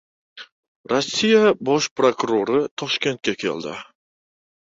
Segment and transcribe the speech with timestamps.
[0.93, 3.75] Rossiya bosh prokurori Toshkentga keldi